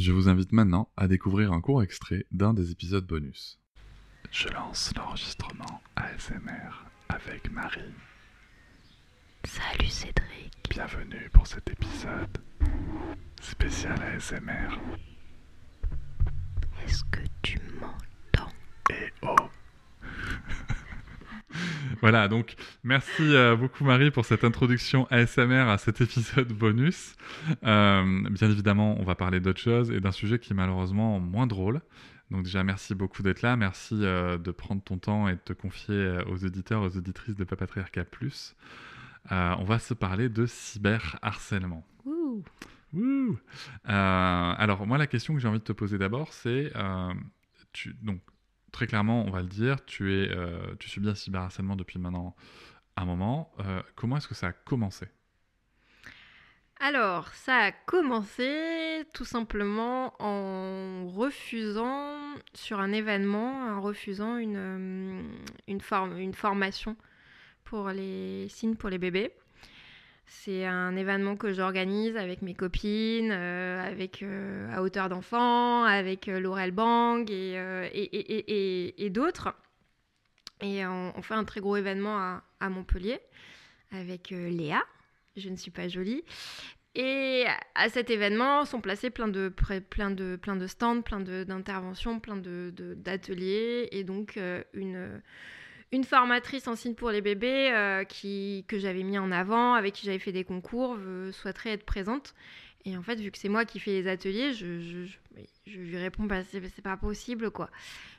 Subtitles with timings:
[0.00, 3.60] Je vous invite maintenant à découvrir un court extrait d'un des épisodes bonus.
[4.30, 7.92] Je lance l'enregistrement ASMR avec Marie.
[9.44, 10.54] Salut Cédric.
[10.70, 12.38] Bienvenue pour cet épisode
[13.42, 14.80] spécial ASMR.
[16.86, 18.52] Est-ce que tu m'entends?
[18.88, 19.49] Et oh
[22.00, 27.14] Voilà, donc merci euh, beaucoup Marie pour cette introduction ASMR à cet épisode bonus.
[27.62, 31.46] Euh, bien évidemment, on va parler d'autre chose et d'un sujet qui est malheureusement moins
[31.46, 31.82] drôle.
[32.30, 33.54] Donc déjà, merci beaucoup d'être là.
[33.56, 37.44] Merci euh, de prendre ton temps et de te confier aux auditeurs, aux auditrices de
[37.44, 38.56] Papatriarcat Plus.
[39.30, 41.86] on va se parler de cyberharcèlement.
[42.06, 42.42] Ouh.
[42.94, 43.38] Ouh.
[43.84, 46.72] alors moi, la question que j'ai envie de te poser d'abord, c'est...
[47.72, 48.20] tu, donc,
[48.72, 50.30] très clairement, on va le dire, tu, es,
[50.78, 52.34] tu subis un cyberharcèlement depuis maintenant
[52.96, 53.52] un moment.
[53.94, 55.06] comment est-ce que ça a commencé?
[56.82, 62.16] Alors, ça a commencé tout simplement en refusant
[62.54, 65.30] sur un événement, en refusant une,
[65.68, 65.80] une,
[66.16, 66.96] une formation
[67.64, 69.34] pour les signes pour les bébés.
[70.32, 76.28] C'est un événement que j'organise avec mes copines, euh, avec euh, à hauteur d'enfant, avec
[76.28, 77.58] euh, Laurel Bang et,
[78.96, 79.52] et, d'autres.
[80.60, 83.18] Et on, fait un très gros événement à, Montpellier
[83.90, 84.84] avec Léa,
[85.36, 86.22] je ne suis pas jolie.
[86.94, 92.20] Et à cet événement sont placés plein de, plein de, plein de stands, plein d'interventions,
[92.20, 95.20] plein d'ateliers, de, et donc euh, une,
[95.92, 99.94] une formatrice en signe pour les bébés euh, qui, que j'avais mis en avant, avec
[99.94, 100.96] qui j'avais fait des concours,
[101.32, 102.34] souhaiterait être présente.
[102.84, 105.06] Et en fait, vu que c'est moi qui fais les ateliers, je,
[105.66, 107.70] lui réponds c'est pas possible quoi.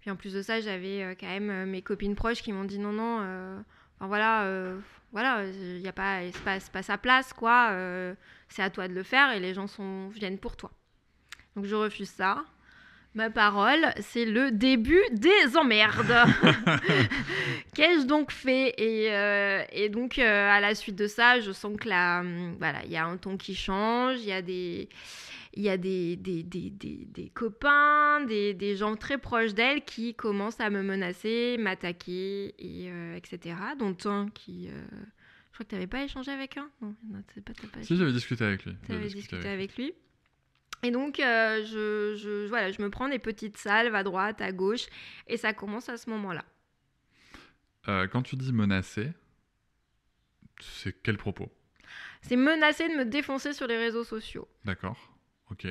[0.00, 2.78] Puis en plus de ça, j'avais euh, quand même mes copines proches qui m'ont dit
[2.78, 3.18] non, non,
[3.96, 4.76] enfin voilà
[5.12, 7.70] voilà, il n'y a pas, pas, pas, sa place, quoi.
[7.70, 8.14] Euh,
[8.48, 10.70] c'est à toi de le faire et les gens sont, viennent pour toi.
[11.54, 12.44] Donc je refuse ça.
[13.16, 16.14] Ma parole, c'est le début des emmerdes.
[17.74, 18.74] Qu'ai-je donc fait?
[18.76, 22.56] Et, euh, et, donc, euh, à la suite de ça, je sens que là, hum,
[22.58, 24.90] voilà, il y a un ton qui change, il y a des
[25.54, 30.60] il y a des, des, des, des copains, des, gens très proches d'elle qui commencent
[30.60, 33.56] à me menacer, m'attaquer, et, euh, etc.
[33.78, 34.68] Dont un qui...
[34.68, 36.68] Je crois que tu n'avais pas échangé avec un?
[36.82, 36.94] Non,
[37.42, 38.74] pas, pas Si, j'avais discuté avec lui.
[38.84, 39.94] Tu avais discuté, avec, lui.
[40.86, 44.52] Et donc, euh, je, je, voilà, je me prends des petites salves à droite, à
[44.52, 44.86] gauche,
[45.26, 46.44] et ça commence à ce moment-là.
[48.12, 49.12] quand tu dis menacer,
[50.60, 51.50] c'est quel propos?
[52.22, 54.48] C'est menacer de me défoncer sur les réseaux sociaux.
[54.64, 55.12] D'accord.
[55.50, 55.66] Ok.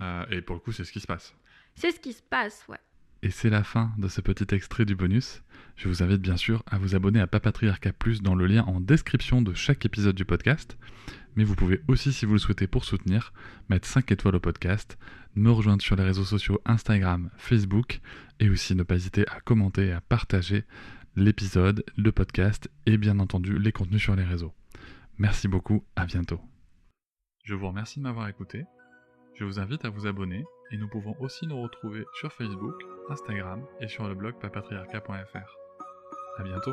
[0.00, 1.34] Euh, et pour le coup, c'est ce qui se passe.
[1.74, 2.78] C'est ce qui se passe, ouais.
[3.22, 5.42] Et c'est la fin de ce petit extrait du bonus.
[5.76, 8.80] Je vous invite bien sûr à vous abonner à Papatriarca Plus dans le lien en
[8.80, 10.76] description de chaque épisode du podcast.
[11.36, 13.32] Mais vous pouvez aussi, si vous le souhaitez pour soutenir,
[13.68, 14.98] mettre 5 étoiles au podcast,
[15.34, 18.00] me rejoindre sur les réseaux sociaux Instagram, Facebook,
[18.38, 20.64] et aussi ne pas hésiter à commenter et à partager
[21.16, 24.52] l'épisode, le podcast et bien entendu les contenus sur les réseaux.
[25.18, 26.40] Merci beaucoup, à bientôt.
[27.44, 28.64] Je vous remercie de m'avoir écouté.
[29.34, 32.74] Je vous invite à vous abonner et nous pouvons aussi nous retrouver sur Facebook,
[33.08, 35.56] Instagram et sur le blog papatriarca.fr.
[36.38, 36.72] A bientôt